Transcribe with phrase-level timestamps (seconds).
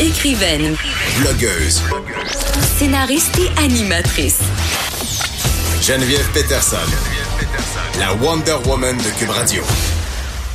[0.00, 0.74] Écrivaine,
[1.20, 1.80] Blogueuse.
[2.76, 4.40] scénariste et animatrice.
[5.80, 6.76] Geneviève Peterson.
[8.00, 9.62] La Wonder Woman de Cube Radio.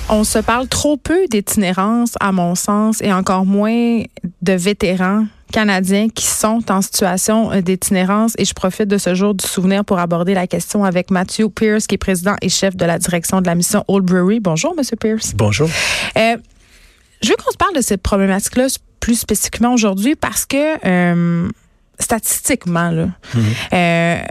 [0.09, 4.03] On se parle trop peu d'itinérance, à mon sens, et encore moins
[4.41, 8.33] de vétérans canadiens qui sont en situation euh, d'itinérance.
[8.38, 11.88] Et je profite de ce jour du souvenir pour aborder la question avec Matthew Pierce,
[11.88, 14.41] qui est président et chef de la direction de la mission Old Brewery.
[14.41, 15.31] Bonjour, Monsieur Pierce.
[15.33, 15.69] Bonjour.
[16.17, 16.35] Euh,
[17.21, 18.67] je veux qu'on se parle de cette problématique-là
[18.99, 21.49] plus spécifiquement aujourd'hui parce que euh,
[21.99, 23.08] statistiquement, là,
[23.73, 24.22] euh,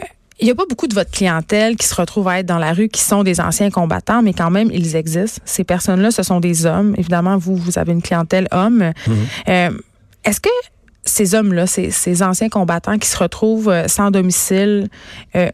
[0.41, 2.73] il n'y a pas beaucoup de votre clientèle qui se retrouve à être dans la
[2.73, 5.43] rue, qui sont des anciens combattants, mais quand même, ils existent.
[5.45, 6.95] Ces personnes-là, ce sont des hommes.
[6.97, 8.93] Évidemment, vous, vous avez une clientèle homme.
[9.49, 9.71] Euh,
[10.25, 10.49] Est-ce que
[11.05, 14.89] ces hommes-là, ces, ces anciens combattants qui se retrouvent euh, sans domicile,
[15.35, 15.51] euh,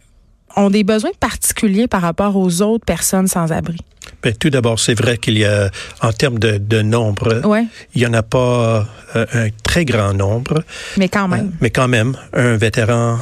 [0.56, 3.78] ont des besoins particuliers par rapport aux autres personnes sans abri?
[4.22, 7.64] Ben, tout d'abord, c'est vrai qu'il y a, en termes de, de nombre, Ouais.
[7.94, 10.62] il n'y en a pas euh, un très grand nombre,
[10.96, 11.52] Mais quand même.
[11.60, 13.18] mais quand même, un vétéran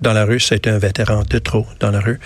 [0.00, 2.18] dans la rue, c'est un vétéran de trop dans la rue.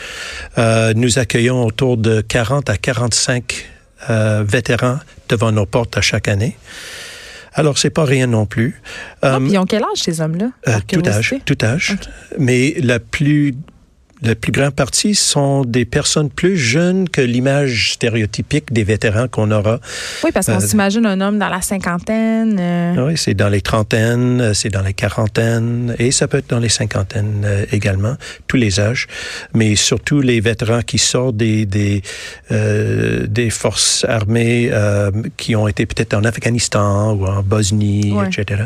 [0.58, 3.66] Euh, nous accueillons autour de 40 à 45
[4.10, 6.56] euh, vétérans devant nos portes à chaque année.
[7.58, 8.80] Alors, c'est pas rien non plus.
[9.22, 10.50] Non, Euh, puis ils ont quel âge, ces hommes-là?
[10.68, 11.96] Euh, tout âge, tout âge.
[12.38, 13.54] Mais la plus
[14.26, 19.50] la plus grande partie sont des personnes plus jeunes que l'image stéréotypique des vétérans qu'on
[19.50, 19.78] aura.
[20.24, 22.56] Oui, parce qu'on Euh, s'imagine un homme dans la cinquantaine.
[22.60, 26.50] euh, Oui, c'est dans les trentaines, euh, c'est dans les quarantaines et ça peut être
[26.50, 28.16] dans les cinquantaines euh, également,
[28.48, 29.06] tous les âges,
[29.54, 32.02] mais surtout les vétérans qui sortent des des
[32.50, 34.70] des forces armées
[35.36, 38.28] qui ont été peut-être en Afghanistan ou en Bosnie, Ouais.
[38.28, 38.64] etc.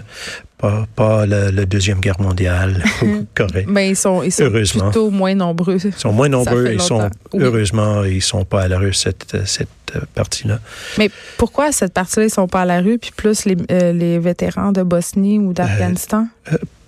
[0.60, 2.82] Pas pas le, le deuxième guerre mondiale
[3.34, 3.64] Corée.
[3.68, 4.84] Ben, ils sont, ils sont Heureusement.
[4.90, 5.78] plutôt moins nombreux.
[5.82, 7.08] Ils sont moins nombreux et sont.
[7.32, 7.42] Oui.
[7.42, 10.58] heureusement ils sont pas à la rue cette cette euh, partie-là.
[10.98, 14.18] Mais pourquoi cette partie-là, ils sont pas à la rue, puis plus les, euh, les
[14.18, 16.26] vétérans de Bosnie ou d'Afghanistan?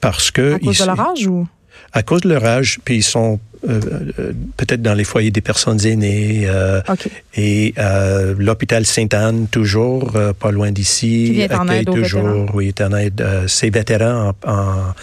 [0.01, 1.47] Parce que à cause de ils- leur âge ou?
[1.93, 3.39] À cause de leur âge, puis ils sont
[3.69, 3.81] euh,
[4.19, 7.07] euh, peut-être dans les foyers des personnes aînées euh, OK.
[7.37, 12.47] et euh, l'hôpital Sainte-Anne toujours pas loin d'ici accueille toujours vétérans.
[12.55, 14.95] oui est en aide ces vétérans en, en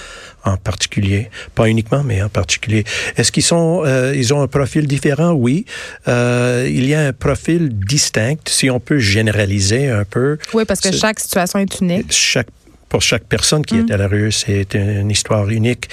[0.46, 2.86] en particulier, pas uniquement, mais en particulier.
[3.18, 3.84] Est-ce qu'ils sont,
[4.16, 5.32] ils ont un profil différent?
[5.32, 5.66] Oui,
[6.08, 10.38] il y a un profil distinct, si on peut généraliser un peu.
[10.54, 12.06] Oui, parce que chaque situation est unique.
[12.12, 12.48] chaque
[12.90, 13.86] pour chaque personne qui Mm.
[13.88, 15.88] est à la rue, c'est une histoire unique.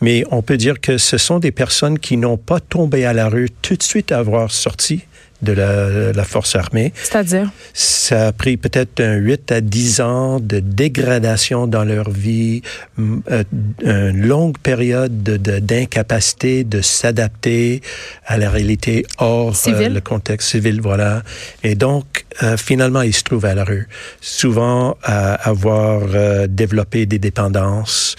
[0.00, 3.28] Mais on peut dire que ce sont des personnes qui n'ont pas tombé à la
[3.28, 5.04] rue tout de suite à avoir sorti
[5.42, 6.92] de la, la force armée.
[6.94, 7.50] C'est-à-dire?
[7.74, 12.62] Ça a pris peut-être un 8 à 10 ans de dégradation dans leur vie,
[12.98, 13.44] euh,
[13.82, 17.80] une longue période de- de- d'incapacité de, s'adapter
[18.26, 19.54] à la réalité hors euh,
[19.94, 21.22] le contexte civil, voilà.
[21.62, 23.88] Et donc, euh, finalement, ils se trouvent à la rue,
[24.20, 28.16] souvent à avoir euh, développé des dépendances.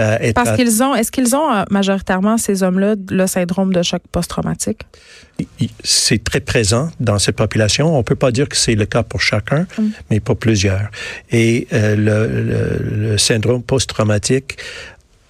[0.00, 3.72] Euh, être Parce à- qu'ils ont, est-ce qu'ils ont euh, majoritairement, ces hommes-là, le syndrome
[3.72, 4.82] de choc post-traumatique?
[5.84, 7.96] c'est très présent dans cette population.
[7.96, 9.88] On peut pas dire que c'est le cas pour chacun, Mm.
[10.10, 10.90] mais pour plusieurs.
[11.30, 14.56] Et euh, le, le- le syndrome post-traumatique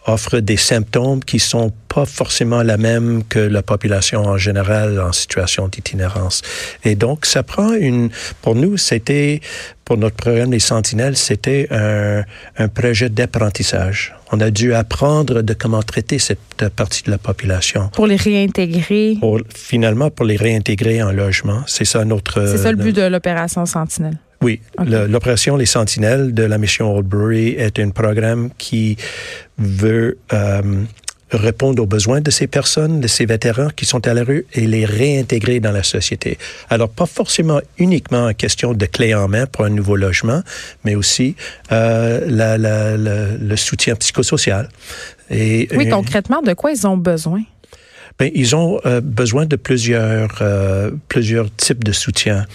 [0.09, 5.13] offre des symptômes qui sont pas forcément la même que la population en général en
[5.13, 6.43] situation d'itinérance.
[6.85, 8.11] Et donc, ça prend une...
[8.43, 9.41] Pour nous, c'était,
[9.85, 12.23] pour notre programme Les Sentinelles, c'était un,
[12.57, 14.15] un projet d'apprentissage.
[14.31, 19.17] On a dû apprendre de comment traiter cette partie de la population Pour les réintégrer.
[19.21, 21.63] pour, finalement pour les réintégrer en logement.
[21.67, 22.47] C'est ça notre.
[22.47, 24.19] C'est ça le but de l'opération Sentinelle.
[24.41, 28.97] Oui, le- l'opération Les Sentinelles de la mission Oldbury est un programme qui
[29.59, 30.63] veut euh,
[31.33, 34.67] répondre aux besoins de ces personnes, de ces vétérans qui sont à la rue et
[34.67, 36.39] les réintégrer dans la société.
[36.71, 40.43] Alors, pas forcément uniquement en question de clé en main pour un nouveau logement,
[40.85, 41.35] mais aussi
[41.73, 44.69] euh, la- la- la- le soutien psychosocial.
[45.31, 47.43] Et, Oui, concrètement, de quoi ils ont besoin?
[48.21, 50.43] ben, ils ont euh, besoin de plusieurs,
[51.09, 52.47] plusieurs types de soutien.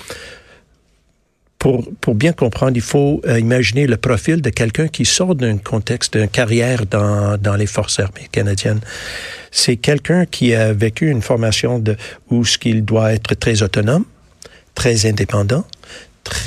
[2.01, 6.18] Pour, bien comprendre, il faut euh, imaginer le profil de quelqu'un qui sort d'un contexte,
[6.18, 8.81] d'une carrière dans, dans les forces armées canadiennes.
[9.50, 11.81] C'est quelqu'un qui a vécu une formation
[12.30, 14.04] où ce qu'il doit être très autonome,
[14.75, 15.63] très indépendant,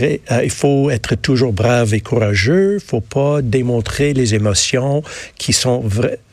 [0.01, 2.75] euh, il faut être toujours brave et courageux.
[2.75, 5.03] Il faut pas démontrer les émotions
[5.39, 5.85] qui sont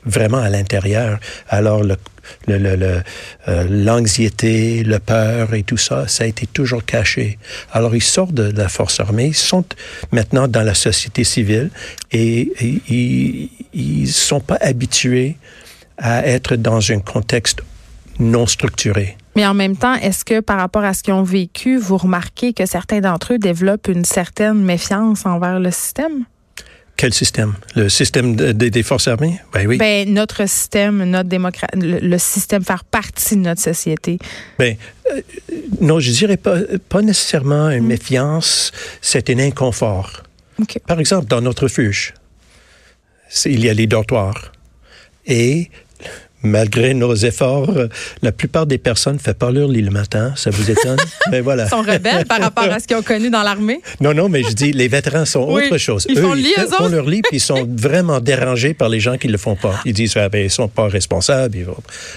[0.06, 1.20] vraiment à l'intérieur.
[1.50, 1.96] Alors le
[2.50, 3.02] euh,
[3.70, 7.38] l'anxiété, le peur et tout ça, ça a été toujours caché.
[7.72, 9.66] Alors ils sortent de la force armée, ils sont
[10.12, 11.70] maintenant dans la société civile
[12.12, 12.52] et,
[12.90, 15.36] ils ils sont pas habitués
[15.98, 17.62] à être dans un contexte
[18.20, 19.18] non structuré.
[19.36, 22.54] Mais en même temps, est-ce que par rapport à ce qu'ils ont vécu, vous remarquez
[22.54, 26.26] que certains d'entre eux développent une certaine méfiance envers le système?
[27.04, 27.56] Quel système?
[27.76, 29.38] Le système des forces armées?
[29.52, 29.76] Ben oui.
[29.76, 34.20] Ben, notre système, notre démocratie, le, système faire partie de notre société.
[34.58, 34.78] Ben,
[35.12, 35.20] euh,
[35.82, 37.88] non, je dirais pas, pas nécessairement une hmm.
[37.88, 38.72] méfiance,
[39.02, 40.24] c'est un inconfort.
[40.88, 42.14] Par exemple, dans notre refuge,
[43.44, 44.54] il y a les dortoirs.
[45.26, 45.72] Et
[46.44, 47.74] malgré nos efforts,
[48.22, 50.34] la plupart des personnes ne font pas leur lit le matin.
[50.36, 50.98] Ça vous étonne?
[51.32, 51.66] Mais voilà.
[51.66, 53.82] Ils sont rebelles par rapport à ce qu'ils ont connu dans l'armée?
[54.02, 56.06] Non, non, mais je dis, les vétérans sont autre chose.
[56.10, 59.28] Ils font, ils font leur lit, puis ils sont vraiment dérangés par les gens qui
[59.28, 59.80] ne le font pas.
[59.86, 61.58] Ils disent, ah, ben, ils sont pas responsables.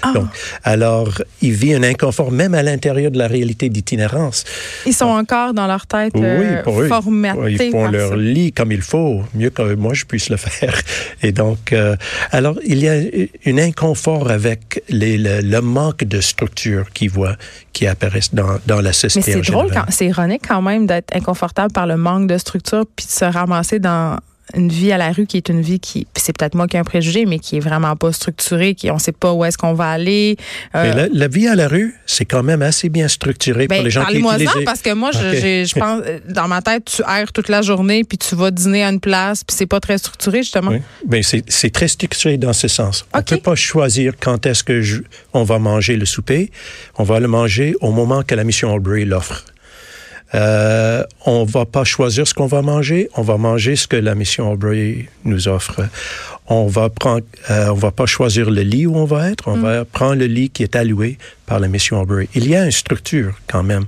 [0.01, 0.11] Ah.
[0.13, 0.27] Donc,
[0.63, 4.43] alors, ils vivent un inconfort, même à l'intérieur de la réalité d'itinérance.
[4.85, 6.89] Ils sont encore dans leur tête oui, euh, pour eux.
[7.49, 10.79] Ils font leur lit comme il faut, mieux que moi je puisse le faire.
[11.23, 11.95] Et donc, euh,
[12.31, 12.93] alors, il y a
[13.45, 17.35] un inconfort avec les, le, manque de structure qui voit,
[17.73, 19.35] qui apparaissent dans, dans la société.
[19.35, 23.05] Mais c'est drôle, c'est ironique quand même d'être inconfortable par le manque de structure puis
[23.05, 24.17] de se ramasser dans
[24.55, 26.79] une vie à la rue qui est une vie qui, c'est peut-être moi qui ai
[26.79, 29.73] un préjugé, mais qui est vraiment pas structurée, qui on sait pas où est-ce qu'on
[29.73, 30.37] va aller.
[30.75, 33.89] Euh, la, vie à la rue, c'est quand même assez bien structuré pour ben, les
[33.89, 34.21] gens qui
[34.65, 38.35] parce que moi, je, pense, dans ma tête, tu erres toute la journée, puis tu
[38.35, 40.71] vas dîner à une place, puis c'est pas très structuré justement.
[40.71, 40.81] Oui.
[41.05, 43.05] Ben, c'est très structuré dans ce sens.
[43.13, 44.81] On peut pas choisir quand est-ce que
[45.33, 46.51] on va manger le souper.
[46.97, 49.43] On va le manger au moment que la mission Albury l'offre.
[50.35, 54.13] Euh, on va pas choisir ce qu'on va manger, on va manger ce que la
[54.13, 55.81] mission Aubrey nous offre.
[56.47, 59.57] On va prendre, euh, on va pas choisir le lit où on va être, on
[59.57, 59.61] mm.
[59.61, 62.05] va prendre le lit qui est alloué par la mission.
[62.35, 63.85] Il y a une structure quand même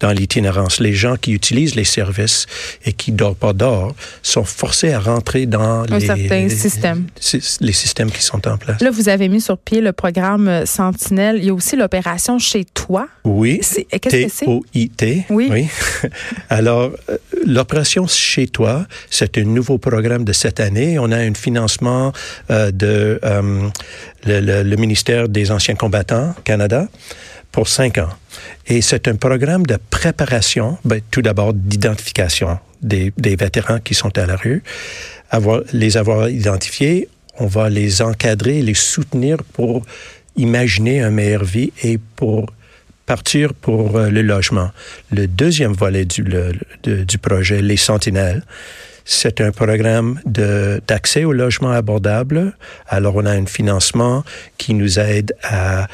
[0.00, 0.80] dans l'itinérance.
[0.80, 2.46] Les gens qui utilisent les services
[2.84, 7.06] et qui dorment pas d'or sont forcés à rentrer dans les, système.
[7.60, 8.80] les systèmes qui sont en place.
[8.80, 11.36] Là, vous avez mis sur pied le programme Sentinelle.
[11.36, 13.06] Il y a aussi l'opération Chez Toi.
[13.24, 13.60] Oui.
[13.60, 14.46] Qu'est-ce que c'est?
[14.46, 15.26] T-O-I-T.
[15.30, 15.48] Oui.
[15.52, 15.68] oui.
[16.48, 20.98] Alors, euh, l'opération Chez Toi, c'est un nouveau programme de cette année.
[20.98, 22.12] On a un financement
[22.50, 23.68] euh, de euh,
[24.24, 26.88] le, ministère des Anciens Combattants Canada
[27.50, 28.08] pour cinq ans.
[28.66, 34.26] Et c'est un programme de préparation, ben, tout d'abord d'identification des, vétérans qui sont à
[34.26, 34.62] la rue,
[35.30, 37.08] avoir, les avoir identifiés,
[37.38, 39.84] on va les encadrer, les soutenir pour
[40.36, 42.46] imaginer une meilleure vie et pour
[43.06, 44.70] partir pour euh, le logement.
[45.10, 46.24] Le deuxième volet du,
[46.84, 48.42] du projet, les Sentinelles,
[49.04, 52.54] c'est un programme d'accès au logement abordable.
[52.86, 54.24] Alors, on a un financement
[54.58, 55.88] qui nous aide à,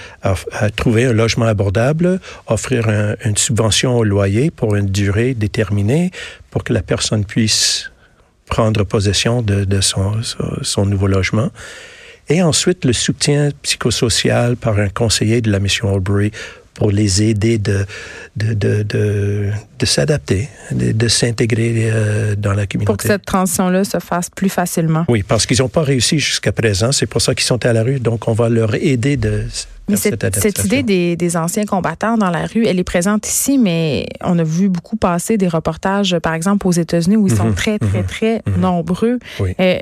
[0.76, 2.88] trouver un logement abordable, offrir
[3.24, 6.10] une subvention au loyer pour une durée déterminée
[6.50, 7.90] pour que la personne puisse
[8.46, 11.50] prendre possession de, son, nouveau logement.
[12.28, 16.30] Et ensuite, le soutien psychosocial par un conseiller de la mission Albury
[16.74, 17.84] pour les aider de,
[18.36, 22.86] de, de, de, de s'adapter, de, de s'intégrer euh, dans la communauté.
[22.86, 25.04] Pour que cette transition-là se fasse plus facilement.
[25.08, 26.92] Oui, parce qu'ils n'ont pas réussi jusqu'à présent.
[26.92, 27.98] C'est pour ça qu'ils sont à la rue.
[27.98, 29.46] Donc, on va leur aider de
[29.88, 34.06] mais cette, idée des, des, anciens combattants dans la rue, elle est présente ici, mais
[34.22, 37.54] on a vu beaucoup passer des reportages, par exemple, aux États-Unis, où ils sont mhm.
[37.54, 38.06] très, très, mhm.
[38.06, 38.60] très mhm.
[38.60, 39.18] nombreux.
[39.40, 39.78] Euh,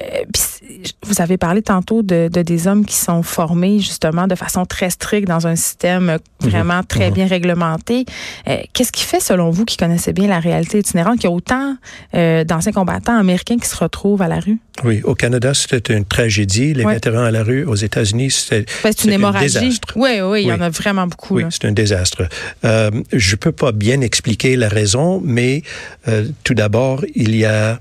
[1.02, 4.90] vous avez parlé tantôt de, de, des hommes qui sont formés, justement, de façon très
[4.90, 8.04] stricte dans un système vraiment très bien réglementé.
[8.48, 11.34] Euh, qu'est-ce qui fait, selon vous, qui connaissez bien la réalité itinérante, qu'il y a
[11.34, 11.76] autant
[12.14, 14.58] euh, d'anciens combattants américains qui se retrouvent à la rue?
[14.84, 16.74] Oui, au Canada, c'était une tragédie.
[16.74, 19.80] Les vétérans à la rue, aux États-Unis, c'était ben, une hémorragie.
[19.94, 21.36] Oui, oui, il y en a vraiment beaucoup.
[21.36, 22.28] Oui, c'est un désastre.
[22.64, 25.62] Euh, je ne peux pas bien expliquer la raison, mais
[26.08, 27.80] euh, tout d'abord, il y a...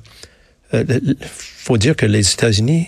[0.87, 2.87] Il euh, faut dire que les États-Unis,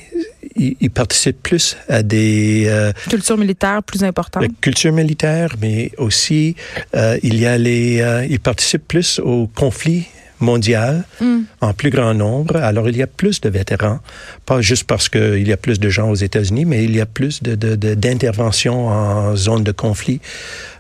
[0.56, 2.66] ils, participent plus à des...
[2.68, 4.46] Euh, culture militaire plus importante.
[4.62, 6.56] Culture militaire, mais aussi,
[7.24, 8.26] il y a les...
[8.30, 10.08] ils participent plus aux conflits
[10.40, 11.40] mondial mm.
[11.62, 12.58] en plus grand nombre.
[12.58, 14.00] Alors, il y a plus de vétérans,
[14.46, 17.06] pas juste parce qu'il y a plus de gens aux États-Unis, mais il y a
[17.06, 20.20] plus d'interventions de, en zone de conflit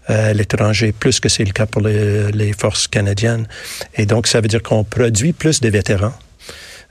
[0.10, 3.48] euh, à l'étranger, plus que c'est le cas pour les, forces canadiennes.
[3.96, 6.14] Et donc, ça veut dire qu'on produit plus de vétérans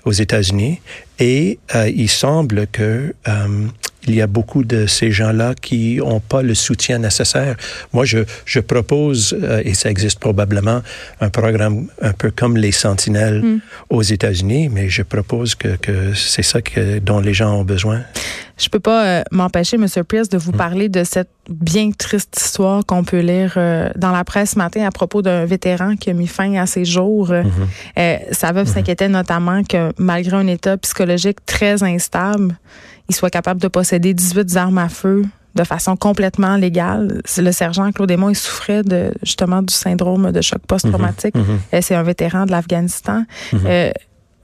[0.06, 0.80] aux États-Unis
[1.18, 3.66] et euh, il semble que euh,
[4.06, 7.56] il y a beaucoup de ces gens-là qui n'ont pas le soutien nécessaire.
[7.92, 10.80] Moi, je, je propose, euh, et ça existe probablement,
[11.20, 13.60] un programme un peu comme les Sentinelles mm.
[13.90, 18.02] aux États-Unis, mais je propose que, que c'est ça que, dont les gens ont besoin.
[18.56, 19.86] Je peux pas euh, m'empêcher, M.
[20.04, 20.56] Pierce, de vous mm.
[20.56, 24.84] parler de cette bien triste histoire qu'on peut lire euh, dans la presse ce matin
[24.86, 27.30] à propos d'un vétéran qui a mis fin à ses jours.
[27.30, 28.32] Mm-hmm.
[28.32, 28.72] sa veuve mm-hmm.
[28.72, 32.56] s'inquiétait notamment que malgré un état psychologique très instable,
[33.08, 35.25] il soit capable de posséder 18 armes à feu
[35.56, 37.22] de façon complètement légale.
[37.38, 41.34] Le sergent Claude Aymon, il souffrait de, justement du syndrome de choc post-traumatique.
[41.34, 41.80] Mhm, mhm.
[41.82, 43.25] C'est un vétéran de l'Afghanistan.
[43.54, 43.90] Euh,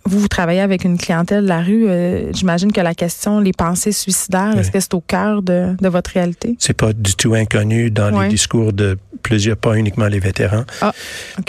[0.05, 1.89] vous, vous travaillez avec une clientèle de la rue.
[1.89, 5.89] Euh, j'imagine que la question, les pensées suicidaires, est-ce que c'est au cœur de, de
[5.89, 6.57] votre réalité?
[6.59, 10.93] C'est pas du tout inconnu dans les discours de plusieurs, pas uniquement les vétérans, ah,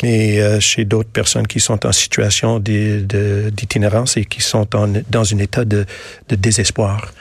[0.03, 5.33] mais euh, chez d'autres personnes qui sont en situation d'itinérance et qui sont en, dans
[5.33, 5.85] un état de,
[6.29, 7.13] de désespoir.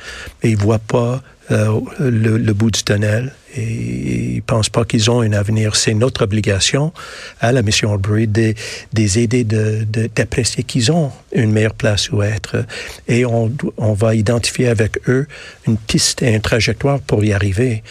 [0.43, 5.11] Et ils voient pas euh, le, le, bout du tunnel et ils pensent pas qu'ils
[5.11, 5.77] ont un avenir.
[5.77, 6.93] C'est notre obligation
[7.41, 8.55] à la mission Albury de,
[8.95, 12.65] les aider d'apprécier qu'ils ont une meilleure place où être.
[13.09, 15.27] Et on, va identifier avec eux
[15.67, 17.83] une piste et une trajectoire pour y arriver.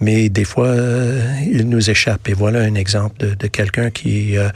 [0.00, 2.28] Mais des fois, euh, il nous échappe.
[2.28, 4.48] Et voilà un exemple de, de quelqu'un qui euh,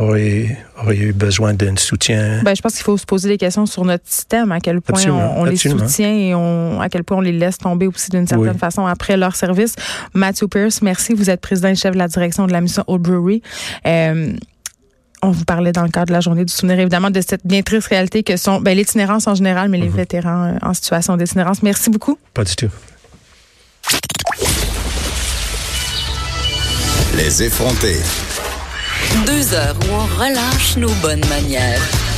[0.00, 2.42] aurait, aurait, eu besoin d'un soutien.
[2.42, 5.02] Ben, je pense qu'il faut se poser des questions sur notre système, à quel point
[5.06, 8.58] on, les soutient et on, à quel point on les laisse tomber aussi d'une certaine
[8.58, 9.74] façon après leur service.
[10.14, 11.14] Matthew Pierce, merci.
[11.14, 13.42] Vous êtes président et chef de la direction de la mission Old Brewery.
[13.86, 14.32] Euh,
[15.22, 17.60] on vous parlait dans le cadre de la journée du souvenir, évidemment, de cette bien
[17.62, 19.96] triste réalité que sont ben, l'itinérance en général, mais les mhm.
[19.96, 21.62] vétérans euh, en situation d'itinérance.
[21.62, 22.18] Merci beaucoup.
[22.32, 22.70] Pas du tout.
[27.16, 27.98] Les effrontés.
[29.26, 32.09] Deux heures où on relâche nos bonnes manières.